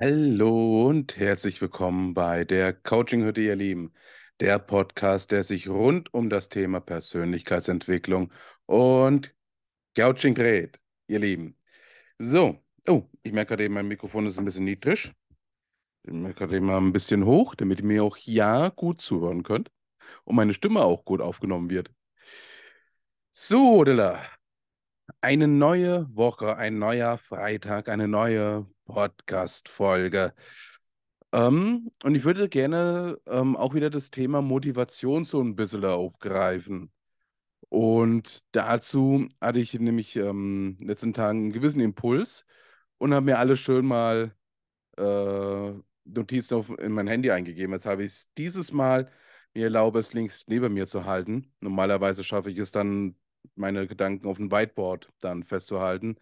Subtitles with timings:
[0.00, 3.94] Hallo und herzlich willkommen bei der Coaching-Hütte, ihr Lieben.
[4.40, 8.32] Der Podcast, der sich rund um das Thema Persönlichkeitsentwicklung
[8.66, 9.32] und
[9.96, 11.56] Coaching dreht, ihr Lieben.
[12.18, 15.12] So, oh, ich merke gerade eben, mein Mikrofon ist ein bisschen niedrig.
[16.02, 19.44] Ich merke gerade eben mal ein bisschen hoch, damit ihr mir auch ja gut zuhören
[19.44, 19.70] könnt
[20.24, 21.92] und meine Stimme auch gut aufgenommen wird.
[23.30, 24.24] So, Dilla,
[25.20, 30.34] eine neue Woche, ein neuer Freitag, eine neue Podcast-Folge.
[31.32, 36.92] Ähm, und ich würde gerne ähm, auch wieder das Thema Motivation so ein bisschen aufgreifen.
[37.68, 42.46] Und dazu hatte ich nämlich ähm, in den letzten Tagen einen gewissen Impuls
[42.98, 44.34] und habe mir alles schön mal
[44.96, 45.72] äh,
[46.04, 47.72] Notizen auf, in mein Handy eingegeben.
[47.74, 49.10] Jetzt habe ich es dieses Mal
[49.54, 51.52] mir erlaube, es links neben mir zu halten.
[51.60, 53.16] Normalerweise schaffe ich es dann,
[53.56, 56.16] meine Gedanken auf dem Whiteboard dann festzuhalten.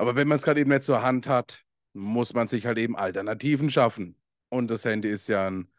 [0.00, 2.96] Aber wenn man es gerade eben nicht zur Hand hat, muss man sich halt eben
[2.96, 4.16] Alternativen schaffen.
[4.48, 5.70] Und das Handy ist ja ein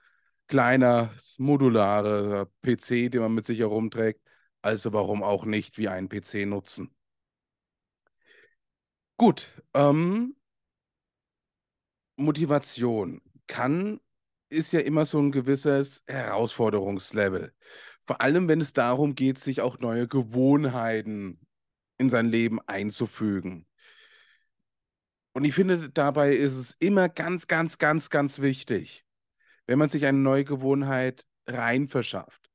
[0.46, 4.22] kleiner, modularer PC, den man mit sich herumträgt.
[4.62, 6.94] Also warum auch nicht wie einen PC nutzen?
[9.18, 10.36] Gut, ähm,
[12.16, 14.00] Motivation kann,
[14.50, 17.56] ist ja immer so ein gewisses Herausforderungslevel.
[18.02, 21.40] Vor allem, wenn es darum geht, sich auch neue Gewohnheiten
[21.98, 23.66] in sein Leben einzufügen.
[25.34, 29.06] Und ich finde, dabei ist es immer ganz, ganz, ganz, ganz wichtig,
[29.66, 32.50] wenn man sich eine neue Gewohnheit rein verschafft.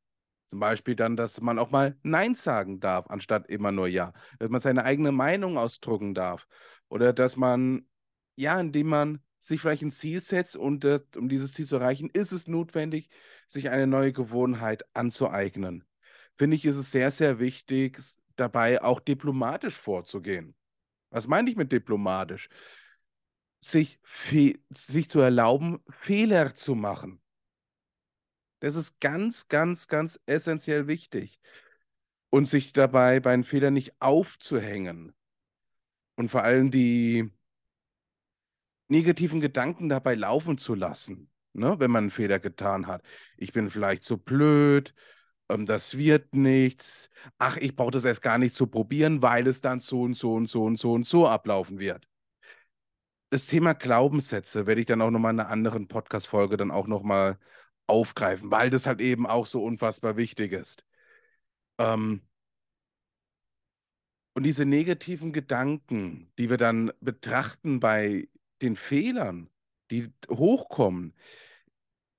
[0.50, 4.12] Zum Beispiel dann, dass man auch mal Nein sagen darf, anstatt immer nur Ja.
[4.38, 6.46] Dass man seine eigene Meinung ausdrucken darf.
[6.88, 7.88] Oder dass man,
[8.36, 12.10] ja, indem man sich vielleicht ein Ziel setzt und äh, um dieses Ziel zu erreichen,
[12.12, 13.08] ist es notwendig,
[13.48, 15.84] sich eine neue Gewohnheit anzueignen.
[16.34, 17.98] Finde ich, ist es sehr, sehr wichtig,
[18.36, 20.54] dabei auch diplomatisch vorzugehen.
[21.10, 22.48] Was meine ich mit diplomatisch?
[23.60, 23.98] Sich,
[24.70, 27.20] sich zu erlauben, Fehler zu machen.
[28.60, 31.40] Das ist ganz, ganz, ganz essentiell wichtig.
[32.30, 35.14] Und sich dabei bei den Fehlern nicht aufzuhängen.
[36.16, 37.30] Und vor allem die
[38.88, 43.02] negativen Gedanken dabei laufen zu lassen, ne, wenn man einen Fehler getan hat.
[43.36, 44.94] Ich bin vielleicht zu blöd,
[45.48, 47.10] das wird nichts.
[47.38, 50.34] Ach, ich brauche das erst gar nicht zu probieren, weil es dann so und so
[50.34, 52.06] und so und so und so ablaufen wird.
[53.30, 57.38] Das Thema Glaubenssätze werde ich dann auch nochmal in einer anderen Podcast-Folge dann auch nochmal
[57.86, 60.84] aufgreifen, weil das halt eben auch so unfassbar wichtig ist.
[61.78, 62.22] Ähm,
[64.34, 68.28] und diese negativen Gedanken, die wir dann betrachten bei
[68.62, 69.50] den Fehlern,
[69.90, 71.14] die hochkommen,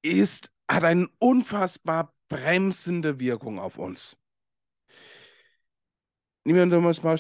[0.02, 4.18] ist, hat eine unfassbar bremsende Wirkung auf uns.
[6.44, 7.20] Nehmen wir mal,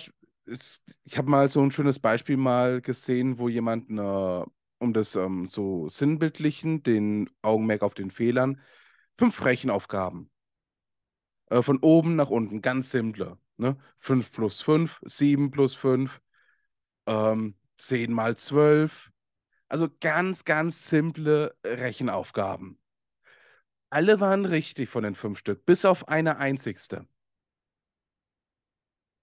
[1.03, 4.45] ich habe mal so ein schönes Beispiel mal gesehen, wo jemand, eine,
[4.79, 8.61] um das ähm, so sinnbildlichen, den Augenmerk auf den Fehlern,
[9.15, 10.29] fünf Rechenaufgaben.
[11.49, 13.37] Äh, von oben nach unten, ganz simple.
[13.57, 13.77] Ne?
[13.97, 16.21] 5 plus 5, 7 plus 5,
[17.07, 19.11] ähm, 10 mal 12.
[19.69, 22.79] Also ganz, ganz simple Rechenaufgaben.
[23.89, 27.07] Alle waren richtig von den fünf Stück, bis auf eine einzigste.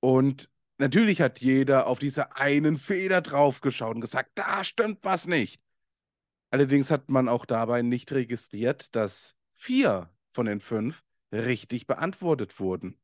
[0.01, 5.63] Und natürlich hat jeder auf diese einen Feder draufgeschaut und gesagt, da stimmt was nicht.
[6.51, 11.03] Allerdings hat man auch dabei nicht registriert, dass vier von den fünf
[11.33, 13.01] richtig beantwortet wurden.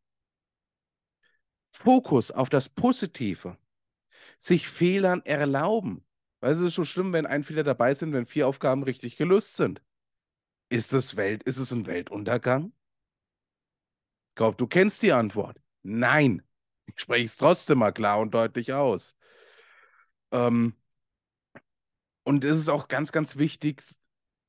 [1.73, 3.57] Fokus auf das Positive.
[4.39, 6.05] Sich Fehlern erlauben.
[6.41, 9.57] Weil es ist schon schlimm, wenn ein Fehler dabei sind, wenn vier Aufgaben richtig gelöst
[9.57, 9.83] sind.
[10.71, 12.73] Ist es Welt, ist es ein Weltuntergang?
[14.31, 15.61] Ich glaube, du kennst die Antwort.
[15.83, 16.43] Nein.
[16.87, 19.17] Ich spreche es trotzdem mal klar und deutlich aus.
[20.31, 20.75] Ähm,
[22.23, 23.83] und es ist auch ganz, ganz wichtig,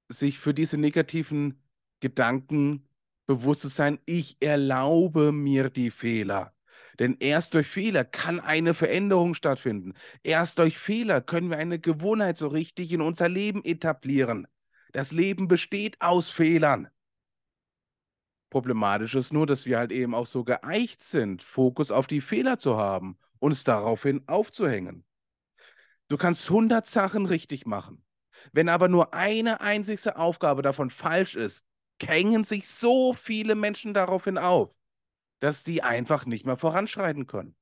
[0.10, 1.64] sich für diese negativen
[2.00, 2.88] Gedanken
[3.26, 6.54] bewusst zu sein, ich erlaube mir die Fehler.
[7.00, 9.94] Denn erst durch Fehler kann eine Veränderung stattfinden.
[10.22, 14.48] Erst durch Fehler können wir eine Gewohnheit so richtig in unser Leben etablieren.
[14.92, 16.90] Das Leben besteht aus Fehlern.
[18.50, 22.60] Problematisch ist nur, dass wir halt eben auch so geeicht sind, Fokus auf die Fehler
[22.60, 25.06] zu haben, uns daraufhin aufzuhängen.
[26.10, 28.04] Du kannst 100 Sachen richtig machen.
[28.52, 31.66] Wenn aber nur eine einzige Aufgabe davon falsch ist,
[32.02, 34.76] hängen sich so viele Menschen daraufhin auf,
[35.40, 37.56] dass die einfach nicht mehr voranschreiten können.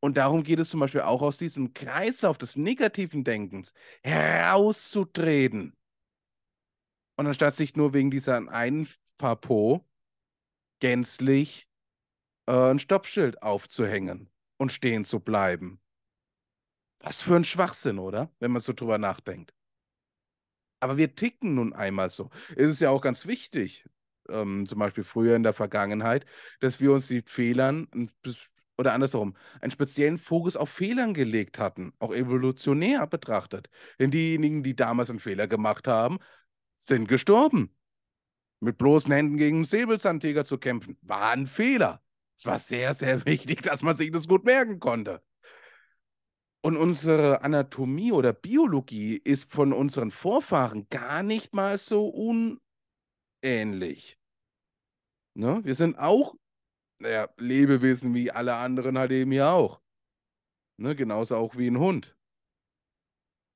[0.00, 3.72] Und darum geht es zum Beispiel auch aus diesem Kreislauf des negativen Denkens
[4.02, 5.74] herauszutreten.
[7.16, 8.88] Und anstatt sich nur wegen dieser einen
[9.18, 9.86] Paar Po
[10.80, 11.68] gänzlich
[12.46, 15.80] äh, ein Stoppschild aufzuhängen und stehen zu bleiben.
[17.00, 18.30] Was für ein Schwachsinn, oder?
[18.38, 19.52] Wenn man so drüber nachdenkt.
[20.80, 22.30] Aber wir ticken nun einmal so.
[22.56, 23.84] Es ist ja auch ganz wichtig,
[24.28, 26.26] ähm, zum Beispiel früher in der Vergangenheit,
[26.60, 27.88] dass wir uns die Fehlern
[28.78, 33.68] oder andersherum einen speziellen Fokus auf Fehlern gelegt hatten, auch evolutionär betrachtet.
[34.00, 36.18] Denn diejenigen, die damals einen Fehler gemacht haben,
[36.82, 37.74] sind gestorben.
[38.60, 42.02] Mit bloßen Händen gegen einen Säbelzahntiger zu kämpfen, war ein Fehler.
[42.36, 45.22] Es war sehr, sehr wichtig, dass man sich das gut merken konnte.
[46.64, 52.08] Und unsere Anatomie oder Biologie ist von unseren Vorfahren gar nicht mal so
[53.42, 54.16] unähnlich.
[55.34, 55.60] Ne?
[55.64, 56.36] Wir sind auch
[57.02, 59.80] naja, Lebewesen wie alle anderen halt eben hier auch.
[60.78, 60.94] Ne?
[60.94, 62.16] Genauso auch wie ein Hund.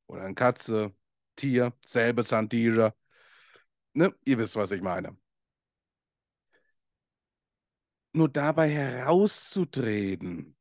[0.09, 0.95] Oder eine Katze,
[1.37, 2.95] Tier, Säbelzahntiger.
[3.97, 4.15] Ne?
[4.27, 5.17] Ihr wisst, was ich meine.
[8.13, 10.55] Nur dabei herauszutreten,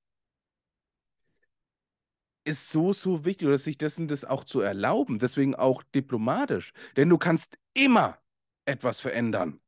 [2.46, 6.72] ist so, so wichtig, oder sich dessen das auch zu erlauben, deswegen auch diplomatisch.
[6.96, 8.18] Denn du kannst immer
[8.66, 9.60] etwas verändern.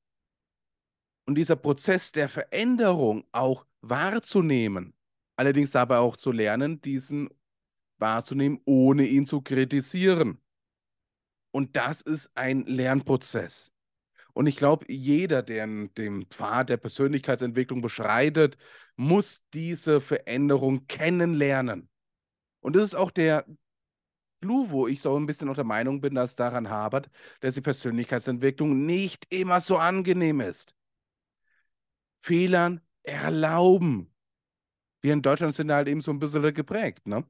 [1.26, 4.94] Und dieser Prozess der Veränderung auch wahrzunehmen,
[5.36, 7.30] allerdings dabei auch zu lernen, diesen
[7.98, 10.40] wahrzunehmen, ohne ihn zu kritisieren.
[11.58, 13.72] Und das ist ein Lernprozess.
[14.34, 18.60] Und ich glaube, jeder, der den Pfad der Persönlichkeitsentwicklung beschreitet,
[18.96, 21.90] muss diese Veränderung kennenlernen.
[22.60, 23.44] Und das ist auch der
[24.40, 27.10] Clou, wo ich so ein bisschen unter Meinung bin, dass daran habert,
[27.40, 30.76] dass die Persönlichkeitsentwicklung nicht immer so angenehm ist.
[32.18, 34.14] Fehlern erlauben.
[35.02, 37.26] Wir in Deutschland sind halt eben so ein bisschen geprägt, ne?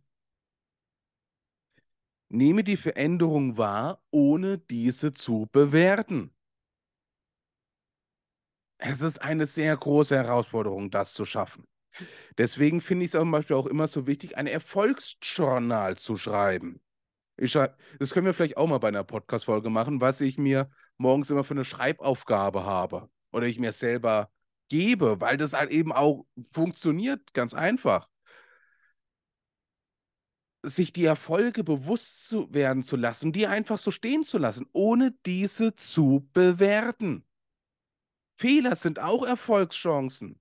[2.30, 6.34] Nehme die Veränderung wahr, ohne diese zu bewerten.
[8.80, 11.66] Es ist eine sehr große Herausforderung, das zu schaffen.
[12.38, 16.82] Deswegen finde ich es zum Beispiel auch immer so wichtig, ein Erfolgsjournal zu schreiben.
[17.38, 20.70] Ich schreib, das können wir vielleicht auch mal bei einer Podcast-Folge machen, was ich mir
[20.98, 24.32] morgens immer für eine Schreibaufgabe habe oder ich mir selber
[24.70, 28.10] gebe, weil das halt eben auch funktioniert, ganz einfach.
[30.64, 35.16] Sich die Erfolge bewusst zu werden zu lassen, die einfach so stehen zu lassen, ohne
[35.26, 37.26] diese zu bewerten.
[38.36, 40.40] Fehler sind auch Erfolgschancen.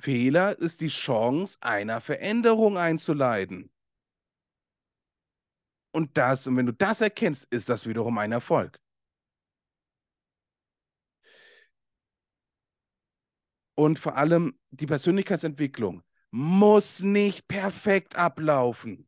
[0.00, 3.70] Fehler ist die Chance, einer Veränderung einzuleiten.
[5.92, 8.80] Und das, und wenn du das erkennst, ist das wiederum ein Erfolg.
[13.74, 19.07] Und vor allem die Persönlichkeitsentwicklung muss nicht perfekt ablaufen.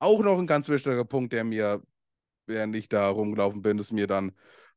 [0.00, 1.82] Auch noch ein ganz wichtiger Punkt, der mir,
[2.46, 4.32] während ich da rumgelaufen bin, es mir dann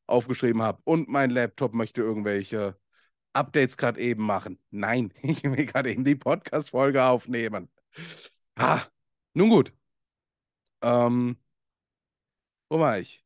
[0.05, 0.81] aufgeschrieben habe.
[0.83, 2.77] Und mein Laptop möchte irgendwelche
[3.33, 4.59] Updates gerade eben machen.
[4.69, 7.69] Nein, ich will gerade eben die Podcast-Folge aufnehmen.
[8.55, 8.81] Ah,
[9.33, 9.73] nun gut.
[10.81, 11.37] Ähm,
[12.69, 13.23] wo war ich?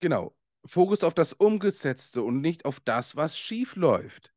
[0.00, 0.36] Genau.
[0.64, 4.32] Fokus auf das Umgesetzte und nicht auf das, was schief läuft.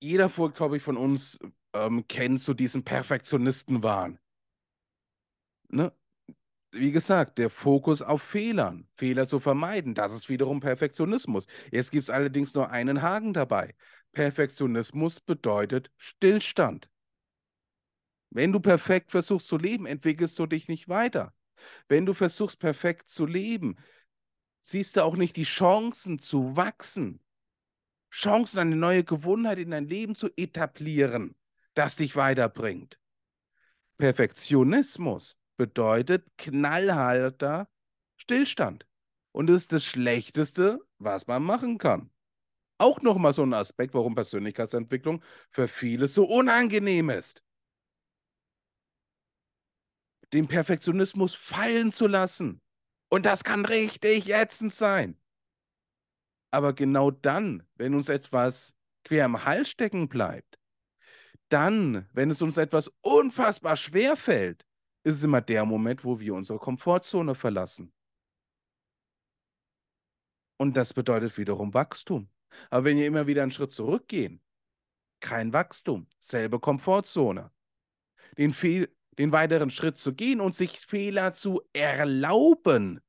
[0.00, 1.38] Jeder, glaube ich, von uns
[1.74, 4.18] ähm, kennt so diesen Perfektionistenwahn.
[5.72, 5.92] Ne?
[6.72, 11.46] wie gesagt, der Fokus auf Fehlern, Fehler zu vermeiden, das ist wiederum Perfektionismus.
[11.70, 13.74] Jetzt gibt es allerdings nur einen Haken dabei.
[14.12, 16.88] Perfektionismus bedeutet Stillstand.
[18.30, 21.34] Wenn du perfekt versuchst zu leben, entwickelst du dich nicht weiter.
[21.88, 23.76] Wenn du versuchst, perfekt zu leben,
[24.60, 27.20] siehst du auch nicht die Chancen zu wachsen.
[28.10, 31.34] Chancen, eine neue Gewohnheit in dein Leben zu etablieren,
[31.74, 32.98] das dich weiterbringt.
[33.98, 37.68] Perfektionismus bedeutet knallharter
[38.16, 38.84] Stillstand.
[39.30, 42.10] Und das ist das Schlechteste, was man machen kann.
[42.78, 47.44] Auch nochmal so ein Aspekt, warum Persönlichkeitsentwicklung für viele so unangenehm ist.
[50.32, 52.60] Den Perfektionismus fallen zu lassen.
[53.08, 55.16] Und das kann richtig ätzend sein.
[56.50, 60.58] Aber genau dann, wenn uns etwas quer im Hals stecken bleibt,
[61.50, 64.66] dann, wenn es uns etwas unfassbar schwer fällt,
[65.04, 67.92] ist immer der Moment, wo wir unsere Komfortzone verlassen.
[70.58, 72.28] Und das bedeutet wiederum Wachstum.
[72.70, 74.40] Aber wenn wir immer wieder einen Schritt zurückgehen,
[75.20, 77.50] kein Wachstum, selbe Komfortzone.
[78.38, 83.00] Den, Fehl, den weiteren Schritt zu gehen und sich Fehler zu erlauben,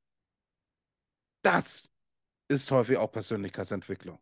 [1.44, 1.92] das
[2.48, 4.20] ist häufig auch Persönlichkeitsentwicklung.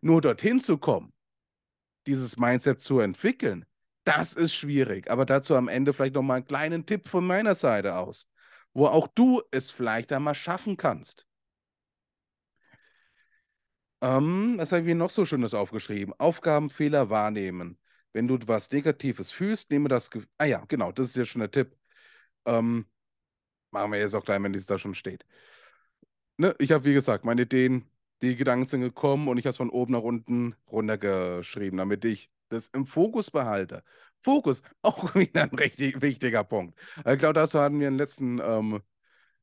[0.00, 1.12] Nur dorthin zu kommen,
[2.06, 3.66] dieses Mindset zu entwickeln,
[4.04, 7.54] das ist schwierig, aber dazu am Ende vielleicht noch mal einen kleinen Tipp von meiner
[7.54, 8.28] Seite aus,
[8.74, 11.26] wo auch du es vielleicht einmal schaffen kannst.
[14.00, 16.14] Ähm, was habe ich mir noch so Schönes aufgeschrieben?
[16.18, 17.78] Aufgabenfehler wahrnehmen.
[18.12, 20.10] Wenn du was Negatives fühlst, nehme das.
[20.10, 21.76] Ge ah ja, genau, das ist ja schon der Tipp.
[22.46, 22.86] Ähm,
[23.72, 25.24] Machen wir jetzt auch gleich, wenn es da schon steht.
[26.36, 26.54] Ne?
[26.58, 27.90] Ich habe, wie gesagt, meine Ideen,
[28.22, 32.30] die Gedanken sind gekommen und ich habe es von oben nach unten runtergeschrieben, damit ich
[32.52, 33.82] das im Fokus behalte.
[34.20, 36.78] Fokus, auch wieder ein richtig wichtiger Punkt.
[36.98, 38.82] Ich glaube, dazu hatten wir in der letzten ähm,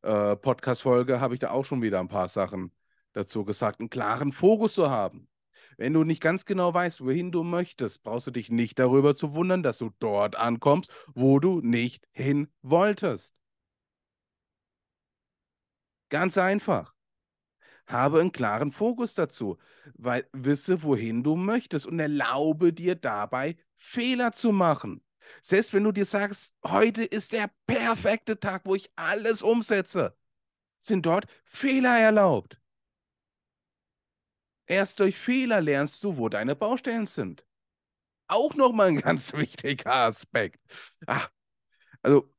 [0.02, 2.72] äh, Podcast-Folge, habe ich da auch schon wieder ein paar Sachen
[3.14, 5.28] dazu gesagt, einen klaren Fokus zu haben.
[5.78, 9.34] Wenn du nicht ganz genau weißt, wohin du möchtest, brauchst du dich nicht darüber zu
[9.34, 13.34] wundern, dass du dort ankommst, wo du nicht hin wolltest.
[16.10, 16.94] Ganz einfach.
[17.90, 19.58] Habe einen klaren Fokus dazu,
[19.96, 25.04] weil wisse, wohin du möchtest und erlaube dir dabei, Fehler zu machen.
[25.42, 30.16] Selbst wenn du dir sagst, heute ist der perfekte Tag, wo ich alles umsetze,
[30.78, 32.60] sind dort Fehler erlaubt.
[34.68, 37.44] Erst durch Fehler lernst du, wo deine Baustellen sind.
[38.28, 40.60] Auch nochmal ein ganz wichtiger Aspekt.
[41.08, 41.32] Ach,
[42.04, 42.32] also,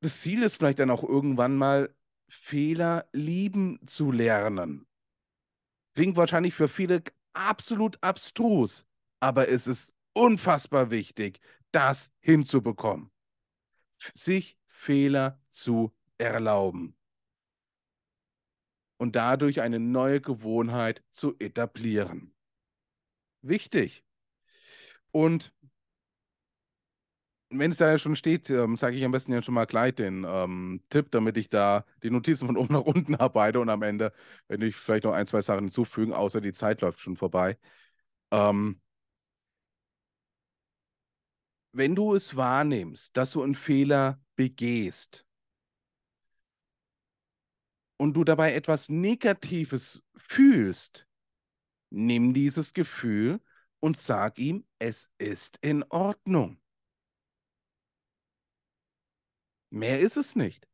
[0.00, 1.94] das Ziel ist vielleicht dann auch irgendwann mal,
[2.34, 4.86] Fehler lieben zu lernen.
[5.94, 7.02] Klingt wahrscheinlich für viele
[7.34, 8.86] absolut abstrus,
[9.20, 11.40] aber es ist unfassbar wichtig,
[11.72, 13.10] das hinzubekommen.
[13.96, 16.96] Sich Fehler zu erlauben.
[18.96, 22.34] Und dadurch eine neue Gewohnheit zu etablieren.
[23.42, 24.04] Wichtig.
[25.10, 25.54] Und
[27.58, 29.94] wenn es da ja schon steht, ähm, sage ich am besten ja schon mal gleich
[29.94, 33.82] den ähm, Tipp, damit ich da die Notizen von oben nach unten arbeite und am
[33.82, 34.12] Ende,
[34.48, 37.58] wenn ich vielleicht noch ein, zwei Sachen hinzufügen, außer die Zeit läuft schon vorbei.
[38.32, 38.80] Ähm,
[41.72, 45.26] wenn du es wahrnimmst, dass du einen Fehler begehst
[47.96, 51.06] und du dabei etwas Negatives fühlst,
[51.90, 53.40] nimm dieses Gefühl
[53.80, 56.61] und sag ihm, es ist in Ordnung.
[59.72, 60.68] Mehr ist es nicht.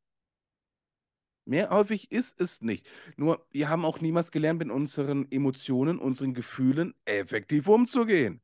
[1.45, 2.91] Mehr häufig ist es nicht.
[3.17, 8.43] Nur, wir haben auch niemals gelernt, mit unseren Emotionen, unseren Gefühlen effektiv umzugehen.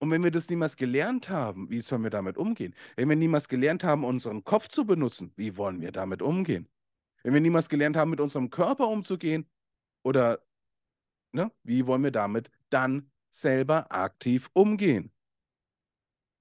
[0.00, 2.74] Und wenn wir das niemals gelernt haben, wie sollen wir damit umgehen?
[2.96, 6.68] Wenn wir niemals gelernt haben, unseren Kopf zu benutzen, wie wollen wir damit umgehen?
[7.22, 9.48] Wenn wir niemals gelernt haben, mit unserem Körper umzugehen,
[10.02, 10.44] oder
[11.30, 15.12] ne, wie wollen wir damit dann selber aktiv umgehen?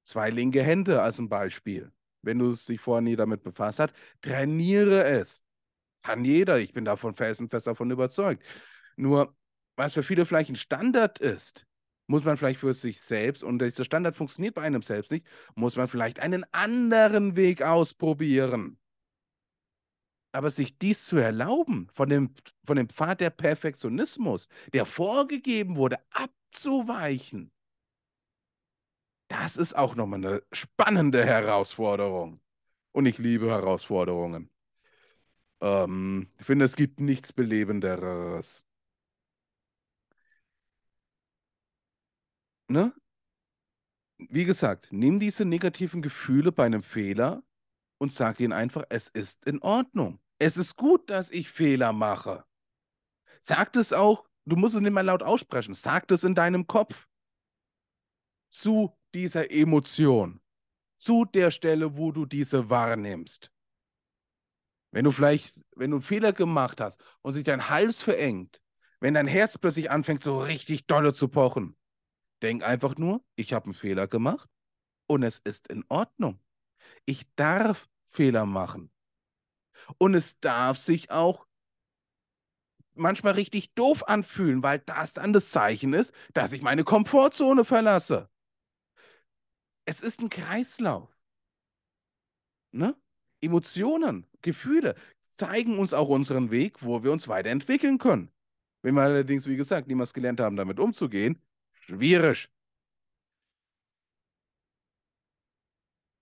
[0.03, 1.91] Zwei linke Hände als ein Beispiel
[2.23, 5.41] wenn du es dich vorher nie damit befasst hast, trainiere es.
[6.03, 8.43] Kann jeder, ich bin davon felsenfest davon überzeugt.
[8.95, 9.35] Nur,
[9.75, 11.65] was für viele vielleicht ein Standard ist,
[12.07, 15.25] muss man vielleicht für sich selbst, und dieser Standard funktioniert bei einem selbst nicht,
[15.55, 18.77] muss man vielleicht einen anderen Weg ausprobieren.
[20.33, 22.33] Aber sich dies zu erlauben, von dem,
[22.65, 27.51] von dem Pfad der Perfektionismus, der vorgegeben wurde, abzuweichen,
[29.33, 32.39] das ist auch nochmal eine spannende Herausforderung.
[32.91, 34.51] Und ich liebe Herausforderungen.
[35.59, 38.63] Ähm, ich finde, es gibt nichts Belebenderes.
[42.67, 42.93] Ne?
[44.17, 47.43] Wie gesagt, nimm diese negativen Gefühle bei einem Fehler
[47.97, 50.19] und sag ihnen einfach, es ist in Ordnung.
[50.37, 52.45] Es ist gut, dass ich Fehler mache.
[53.41, 57.07] Sag es auch, du musst es nicht mal laut aussprechen, sag es in deinem Kopf
[58.49, 60.41] zu dieser Emotion,
[60.98, 63.51] zu der Stelle, wo du diese wahrnimmst.
[64.91, 68.62] Wenn du vielleicht, wenn du einen Fehler gemacht hast und sich dein Hals verengt,
[69.00, 71.75] wenn dein Herz plötzlich anfängt, so richtig dolle zu pochen,
[72.41, 74.50] denk einfach nur, ich habe einen Fehler gemacht
[75.08, 76.39] und es ist in Ordnung.
[77.05, 78.91] Ich darf Fehler machen.
[79.98, 81.46] Und es darf sich auch
[82.93, 88.29] manchmal richtig doof anfühlen, weil das dann das Zeichen ist, dass ich meine Komfortzone verlasse.
[89.85, 91.09] Es ist ein Kreislauf.
[92.71, 92.95] Ne?
[93.41, 94.95] Emotionen, Gefühle
[95.31, 98.31] zeigen uns auch unseren Weg, wo wir uns weiterentwickeln können.
[98.81, 101.41] Wenn wir allerdings, wie gesagt, niemals gelernt haben, damit umzugehen,
[101.73, 102.49] schwierig.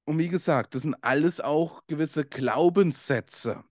[0.05, 3.63] Und wie gesagt, das sind alles auch gewisse Glaubenssätze.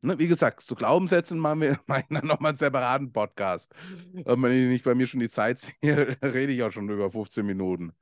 [0.00, 3.74] Ne, wie gesagt, zu Glaubenssätzen machen wir dann nochmal einen separaten Podcast.
[4.26, 5.72] Ähm, wenn ich nicht bei mir schon die Zeit sehe,
[6.22, 7.92] rede ich auch schon über 15 Minuten.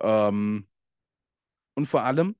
[0.00, 0.66] Ähm,
[1.74, 2.36] und vor allem,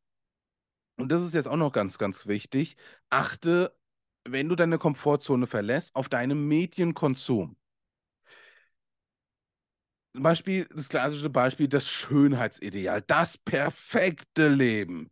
[0.96, 2.76] und das ist jetzt auch noch ganz, ganz wichtig,
[3.10, 3.76] achte,
[4.24, 7.56] wenn du deine Komfortzone verlässt, auf deinen Medienkonsum.
[10.14, 15.10] Zum Beispiel, das klassische Beispiel, das Schönheitsideal, das perfekte Leben.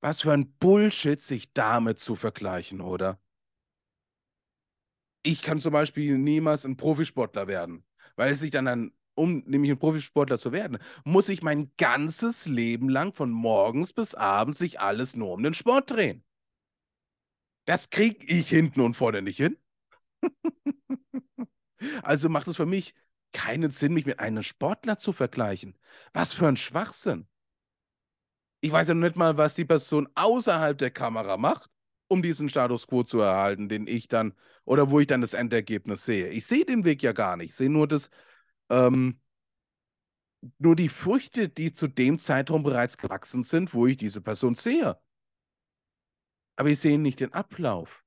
[0.00, 3.20] Was für ein Bullshit, sich damit zu vergleichen, oder?
[5.22, 9.70] Ich kann zum Beispiel niemals ein Profisportler werden, weil es sich dann, dann um nämlich
[9.72, 14.80] ein Profisportler zu werden, muss ich mein ganzes Leben lang von morgens bis abends sich
[14.80, 16.24] alles nur um den Sport drehen.
[17.66, 19.58] Das kriege ich hinten und vorne nicht hin.
[22.02, 22.94] also macht es für mich
[23.32, 25.76] keinen Sinn, mich mit einem Sportler zu vergleichen.
[26.12, 27.26] Was für ein Schwachsinn.
[28.60, 31.70] Ich weiß ja noch nicht mal, was die Person außerhalb der Kamera macht,
[32.08, 34.34] um diesen Status quo zu erhalten, den ich dann
[34.64, 36.28] oder wo ich dann das Endergebnis sehe.
[36.28, 37.50] Ich sehe den Weg ja gar nicht.
[37.50, 38.10] Ich sehe nur das,
[38.70, 39.20] ähm,
[40.58, 44.98] nur die Früchte, die zu dem Zeitraum bereits gewachsen sind, wo ich diese Person sehe.
[46.56, 48.04] Aber ich sehe nicht den Ablauf.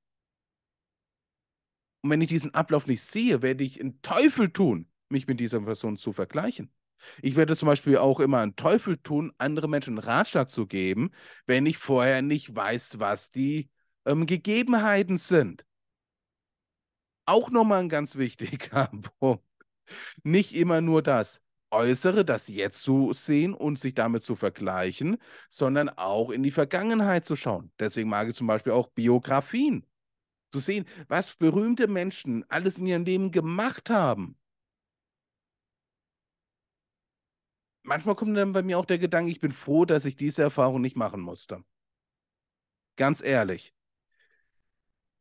[2.02, 5.60] Und wenn ich diesen Ablauf nicht sehe, werde ich einen Teufel tun, mich mit dieser
[5.60, 6.72] Person zu vergleichen.
[7.20, 11.10] Ich werde zum Beispiel auch immer einen Teufel tun, andere Menschen einen Ratschlag zu geben,
[11.46, 13.70] wenn ich vorher nicht weiß, was die
[14.04, 15.64] ähm, Gegebenheiten sind.
[17.24, 18.86] Auch nochmal ein ganz wichtiger
[19.20, 19.44] Punkt.
[20.22, 25.16] Nicht immer nur das Äußere, das jetzt zu sehen und sich damit zu vergleichen,
[25.48, 27.72] sondern auch in die Vergangenheit zu schauen.
[27.78, 29.86] Deswegen mag ich zum Beispiel auch Biografien.
[30.50, 34.36] Zu sehen, was berühmte Menschen alles in ihrem Leben gemacht haben.
[37.84, 40.82] Manchmal kommt dann bei mir auch der Gedanke, ich bin froh, dass ich diese Erfahrung
[40.82, 41.64] nicht machen musste.
[42.96, 43.72] Ganz ehrlich.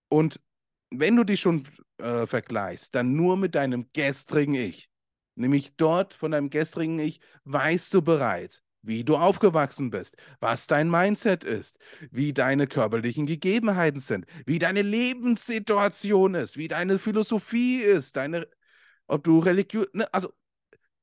[0.09, 0.41] Und
[0.89, 1.65] wenn du dich schon
[2.01, 4.89] äh, vergleichst, dann nur mit deinem gestrigen Ich.
[5.35, 10.89] Nämlich dort von deinem gestrigen Ich weißt du bereits, wie du aufgewachsen bist, was dein
[10.89, 11.77] Mindset ist,
[12.11, 18.47] wie deine körperlichen Gegebenheiten sind, wie deine Lebenssituation ist, wie deine Philosophie ist, deine,
[19.07, 20.33] ob du religiös, ne, also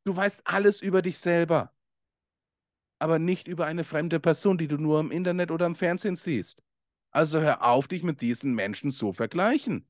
[0.04, 1.72] du weißt alles über dich selber,
[2.98, 6.62] aber nicht über eine fremde Person, die du nur im Internet oder im Fernsehen siehst.
[7.10, 9.86] Also hör auf, dich mit diesen Menschen zu vergleichen.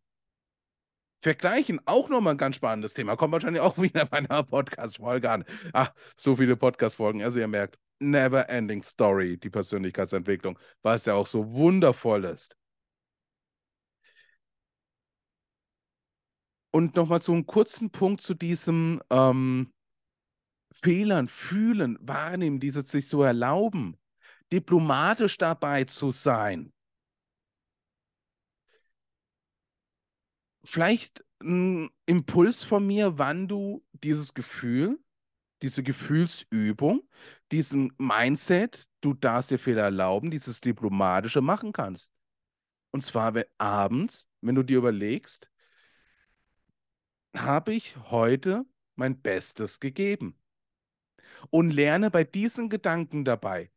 [1.20, 3.16] Vergleichen, auch nochmal ein ganz spannendes Thema.
[3.16, 5.44] Kommt wahrscheinlich auch wieder bei einer Podcast-Folge an.
[5.72, 7.22] Ach, so viele Podcast-Folgen.
[7.22, 12.56] Also ihr merkt, never ending story, die Persönlichkeitsentwicklung, es ja auch so wundervoll ist.
[16.70, 19.72] Und nochmal so einen kurzen Punkt zu diesem ähm,
[20.72, 23.96] Fehlern, fühlen, wahrnehmen, diese sich zu erlauben,
[24.52, 26.72] diplomatisch dabei zu sein.
[30.68, 34.98] Vielleicht ein Impuls von mir, wann du dieses Gefühl,
[35.62, 37.08] diese Gefühlsübung,
[37.50, 42.10] diesen Mindset, du darfst dir Fehler erlauben, dieses Diplomatische machen kannst.
[42.90, 45.50] Und zwar wenn, abends, wenn du dir überlegst,
[47.34, 50.38] habe ich heute mein Bestes gegeben.
[51.50, 53.70] Und lerne bei diesen Gedanken dabei,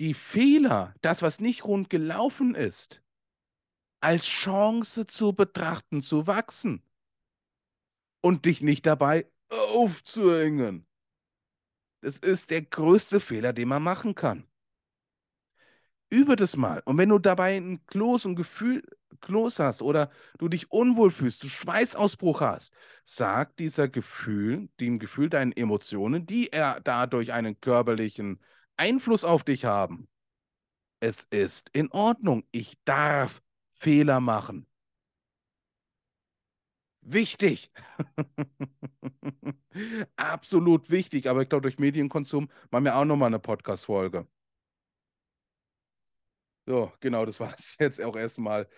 [0.00, 3.01] die Fehler, das, was nicht rund gelaufen ist,
[4.02, 6.82] als Chance zu betrachten, zu wachsen
[8.20, 10.86] und dich nicht dabei aufzuhängen.
[12.00, 14.44] Das ist der größte Fehler, den man machen kann.
[16.10, 16.82] Übe das mal.
[16.84, 18.82] Und wenn du dabei ein Kloß und Gefühl,
[19.20, 25.30] Kloß hast oder du dich unwohl fühlst, du Schweißausbruch hast, sag dieser Gefühl, dem Gefühl
[25.30, 28.40] deinen Emotionen, die er dadurch einen körperlichen
[28.76, 30.08] Einfluss auf dich haben.
[31.00, 32.44] Es ist in Ordnung.
[32.50, 33.42] Ich darf
[33.82, 34.64] Fehler machen.
[37.00, 37.72] Wichtig.
[40.16, 41.28] Absolut wichtig.
[41.28, 44.28] Aber ich glaube, durch Medienkonsum machen wir auch nochmal eine Podcast-Folge.
[46.64, 48.68] So, genau, das war es jetzt auch erstmal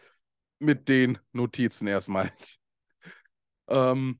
[0.58, 2.32] mit den Notizen erstmal.
[3.68, 4.18] ähm,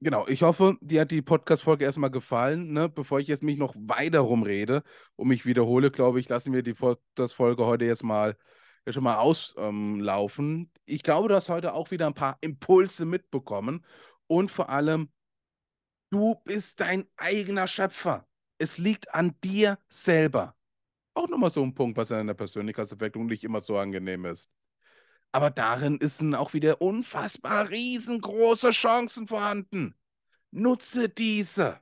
[0.00, 2.72] genau, ich hoffe, dir hat die Podcast-Folge erstmal gefallen.
[2.72, 2.88] Ne?
[2.88, 4.82] Bevor ich jetzt mich noch weiter rumrede
[5.14, 8.36] und mich wiederhole, glaube ich, lassen wir die Podcast-Folge heute jetzt mal
[8.86, 10.46] ja schon mal auslaufen.
[10.46, 13.84] Ähm, ich glaube, du hast heute auch wieder ein paar Impulse mitbekommen
[14.26, 15.10] und vor allem,
[16.10, 18.26] du bist dein eigener Schöpfer.
[18.58, 20.54] Es liegt an dir selber.
[21.14, 24.50] Auch nochmal so ein Punkt, was in der Persönlichkeitsentwicklung nicht immer so angenehm ist.
[25.32, 29.96] Aber darin sind auch wieder unfassbar riesengroße Chancen vorhanden.
[30.52, 31.80] Nutze diese.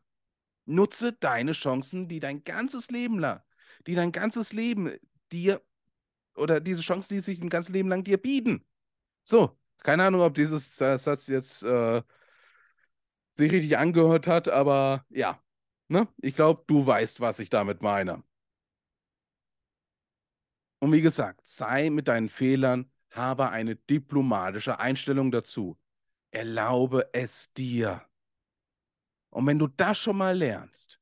[0.65, 3.43] Nutze deine Chancen, die dein ganzes Leben lang,
[3.87, 4.97] die dein ganzes Leben
[5.33, 5.61] dir
[6.35, 8.65] oder diese Chancen, die sich ein ganzes Leben lang dir bieten.
[9.23, 12.03] So, keine Ahnung, ob dieses Satz jetzt äh,
[13.31, 15.43] sich richtig angehört hat, aber ja,
[15.89, 16.09] ne?
[16.21, 18.23] Ich glaube, du weißt, was ich damit meine.
[20.81, 25.79] Und wie gesagt, sei mit deinen Fehlern, habe eine diplomatische Einstellung dazu.
[26.31, 28.03] Erlaube es dir.
[29.31, 30.99] Und wenn du das schon mal lernst,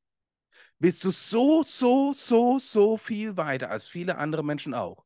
[0.78, 5.04] bist du so, so, so, so viel weiter als viele andere Menschen auch.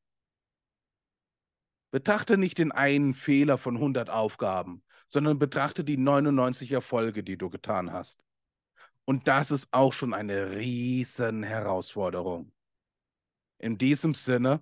[1.94, 7.50] Betrachte nicht den einen Fehler von 100 Aufgaben, sondern betrachte die 99 Erfolge, die du
[7.50, 8.24] getan hast.
[9.04, 12.50] Und das ist auch schon eine riesen Herausforderung.
[13.58, 14.60] In diesem Sinne,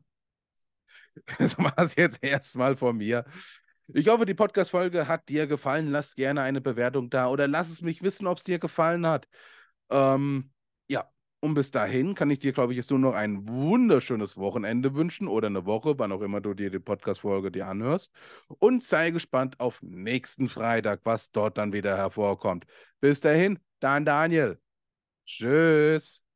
[1.39, 3.25] das war es jetzt erstmal von mir.
[3.87, 5.89] Ich hoffe, die Podcast-Folge hat dir gefallen.
[5.89, 9.27] Lass gerne eine Bewertung da oder lass es mich wissen, ob es dir gefallen hat.
[9.89, 10.52] Ähm,
[11.43, 15.27] und bis dahin kann ich dir, glaube ich, jetzt nur noch ein wunderschönes Wochenende wünschen
[15.27, 18.13] oder eine Woche, wann auch immer du dir die Podcast-Folge dir anhörst.
[18.49, 22.65] Und sei gespannt auf nächsten Freitag, was dort dann wieder hervorkommt.
[23.01, 24.61] Bis dahin, dein Daniel.
[25.27, 26.32] Tschüss.